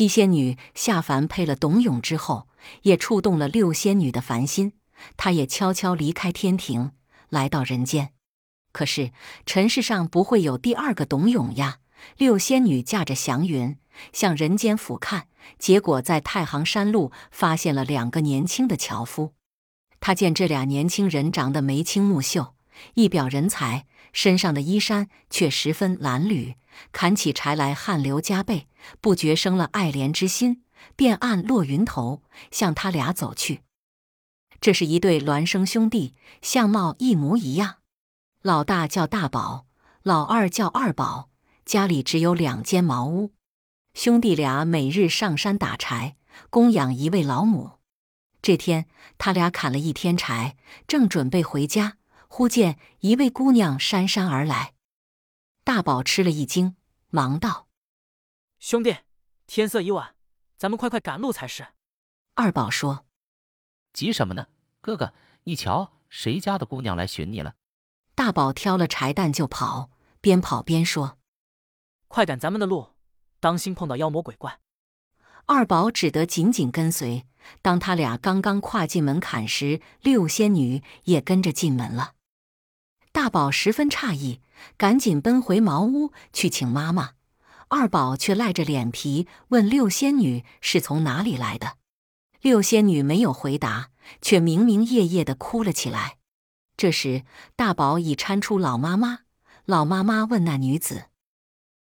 [0.00, 2.48] 七仙女下凡配了董永之后，
[2.84, 4.72] 也触动了六仙女的凡心，
[5.18, 6.92] 她也悄悄离开天庭，
[7.28, 8.14] 来到人间。
[8.72, 9.12] 可是
[9.44, 11.80] 尘世上不会有第二个董永呀！
[12.16, 13.76] 六仙女驾着祥云
[14.10, 15.24] 向人间俯瞰，
[15.58, 19.34] 结果在太行山路发现了两个年轻的樵夫。
[20.00, 22.54] 他见这俩年轻人长得眉清目秀，
[22.94, 26.54] 一表人才，身上的衣衫却十分褴褛，
[26.92, 28.66] 砍起柴来汗流浃背，
[29.00, 30.62] 不觉生了爱怜之心，
[30.96, 33.62] 便按落云头向他俩走去。
[34.60, 37.76] 这是一对孪生兄弟，相貌一模一样。
[38.42, 39.66] 老大叫大宝，
[40.02, 41.30] 老二叫二宝，
[41.64, 43.32] 家里只有两间茅屋。
[43.94, 46.16] 兄弟俩每日上山打柴，
[46.48, 47.72] 供养一位老母。
[48.42, 48.86] 这天，
[49.18, 51.98] 他俩砍了一天柴，正准备回家，
[52.32, 54.74] 忽见一位姑娘姗姗而来。
[55.64, 56.76] 大宝吃了一惊，
[57.08, 57.66] 忙道
[58.60, 58.98] ：“兄弟，
[59.48, 60.14] 天色已晚，
[60.56, 61.66] 咱们快快赶路才是。”
[62.36, 63.04] 二宝说
[63.92, 64.46] ：“急什么呢？
[64.80, 67.56] 哥哥，你瞧，谁家的姑娘来寻你了？”
[68.14, 69.90] 大宝挑了柴担就跑，
[70.20, 71.18] 边跑边说
[72.06, 72.90] ：“快赶咱们的路，
[73.40, 74.60] 当心碰到妖魔鬼怪。”
[75.46, 77.26] 二宝只得紧紧跟随。
[77.60, 82.14] 当他俩刚刚跨进门槛时，六仙女也跟着进门了。
[83.12, 84.40] 大宝十分诧异，
[84.76, 87.14] 赶紧奔回茅屋去请妈妈。
[87.68, 91.76] 二宝却赖着脸皮问六仙女是从哪里来的。
[92.40, 93.90] 六仙女没有回答，
[94.22, 96.18] 却明明夜夜的哭了起来。
[96.76, 99.20] 这时，大宝已搀出老妈妈。
[99.66, 101.06] 老妈妈问那女子：“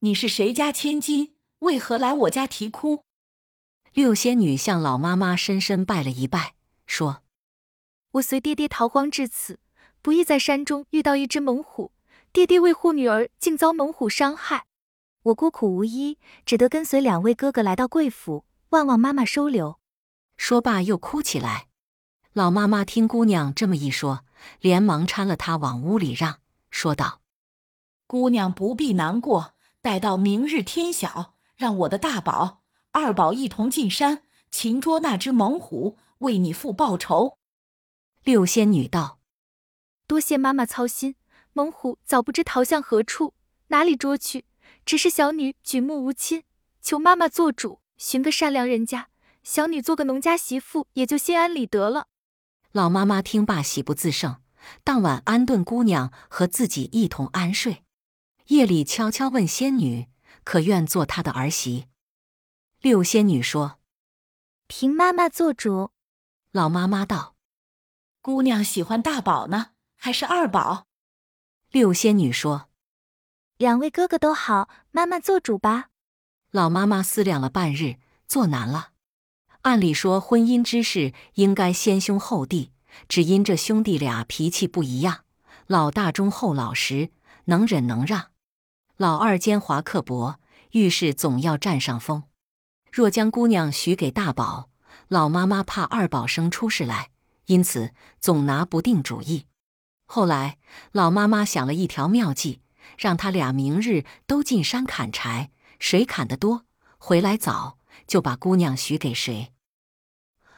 [0.00, 1.34] 你是谁家千金？
[1.60, 3.04] 为何来我家啼哭？”
[3.94, 6.54] 六仙女向老妈妈深深拜了一拜，
[6.86, 7.22] 说
[8.12, 9.58] ：“我随爹爹逃荒至此，
[10.04, 11.90] 不易在山中遇到一只猛虎，
[12.30, 14.66] 爹爹为护女儿，竟遭猛虎伤害，
[15.22, 19.78] 我孤苦无依，只得跟随两位哥哥来到贵府，万望妈妈收留。”
[20.36, 21.68] 说罢又哭起来。
[22.34, 24.26] 老妈妈听姑娘这么一说，
[24.60, 27.22] 连忙搀了她往屋里让，说道
[28.06, 32.60] ：“姑娘不必难过，待到明日天晓，让我的大宝。”
[32.92, 34.20] 二宝一同进山
[34.50, 37.38] 擒捉那只猛虎，为你父报仇。
[38.22, 39.20] 六仙女道
[40.06, 41.16] ：“多谢妈妈操心，
[41.52, 43.34] 猛虎早不知逃向何处，
[43.68, 44.44] 哪里捉去？
[44.84, 46.44] 只是小女举目无亲，
[46.82, 49.08] 求妈妈做主，寻个善良人家，
[49.42, 52.08] 小女做个农家媳妇，也就心安理得了。”
[52.72, 54.42] 老妈妈听罢，喜不自胜，
[54.82, 57.84] 当晚安顿姑娘和自己一同安睡。
[58.48, 60.08] 夜里悄悄问仙女
[60.44, 61.86] ：“可愿做她的儿媳？”
[62.82, 63.78] 六仙女说
[64.68, 65.92] ：“凭妈妈做主。”
[66.52, 67.36] 老妈妈道
[68.20, 69.70] ：“姑娘喜欢大宝呢，
[70.04, 70.84] 还是二宝？”
[71.72, 72.68] 六仙女说
[73.56, 75.86] ：“两位哥哥都好，妈妈做主吧。”
[76.52, 77.96] 老妈妈思量了半日，
[78.28, 78.90] 做难了。
[79.62, 82.70] 按理说，婚姻之事应该先兄后弟，
[83.08, 85.24] 只因这兄弟俩脾气不一样，
[85.68, 87.10] 老大忠厚老实，
[87.46, 88.24] 能忍能让；
[88.98, 90.38] 老二奸猾刻薄，
[90.72, 92.24] 遇事总要占上风。
[92.92, 94.68] 若将姑娘许给大宝，
[95.08, 97.08] 老妈妈怕二宝生出事来，
[97.46, 99.46] 因此总拿不定主意。
[100.06, 100.58] 后来，
[100.92, 102.60] 老妈妈想了一条妙计，
[102.98, 106.66] 让他俩明日都进山砍柴，谁砍得多，
[106.98, 109.52] 回来早，就把姑娘许给谁。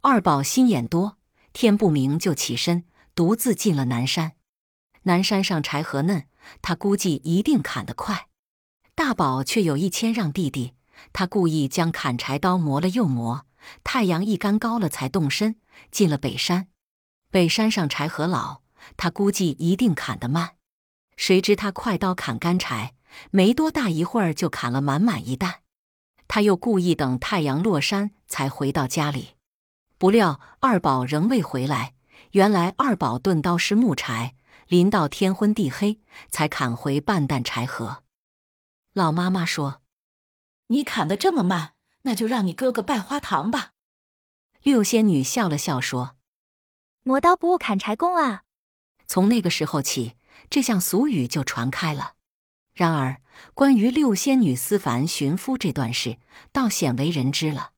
[0.00, 1.18] 二宝心眼多，
[1.52, 2.84] 天不明就起身，
[3.14, 4.32] 独自进了南山。
[5.02, 6.26] 南山上柴禾嫩，
[6.60, 8.28] 他估计一定砍得快。
[8.94, 10.74] 大宝却有一谦让弟弟。
[11.12, 13.46] 他故意将砍柴刀磨了又磨，
[13.84, 15.60] 太阳一干高了才动身，
[15.92, 16.68] 进了北山。
[17.30, 18.62] 北山上柴禾老，
[18.96, 20.56] 他估计一定砍得慢。
[21.16, 22.94] 谁知他快刀砍干柴，
[23.30, 25.62] 没多大一会儿就砍了满满一担。
[26.26, 29.34] 他又故意等太阳落山才回到家里，
[29.98, 31.94] 不料二宝仍未回来。
[32.32, 34.34] 原来二宝钝刀是木柴，
[34.66, 36.00] 临到天昏地黑
[36.30, 38.02] 才砍回半担柴禾。
[38.92, 39.82] 老妈妈说。
[40.70, 41.72] 你砍得这么慢，
[42.02, 43.72] 那就让你哥哥拜花堂吧。
[44.62, 46.16] 六仙女笑了笑说
[47.04, 48.42] ：“磨刀不误砍柴工啊。”
[49.08, 50.12] 从那个时候起，
[50.50, 52.12] 这项俗语就传开了。
[52.74, 53.20] 然而，
[53.54, 56.18] 关于六仙女思凡寻夫这段事，
[56.52, 57.70] 倒鲜为人知了。